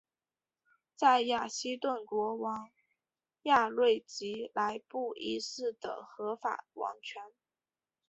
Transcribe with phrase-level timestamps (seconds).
[0.95, 2.71] 自雅西顿国王
[3.43, 7.23] 亚瑞吉来布一世的合法王权。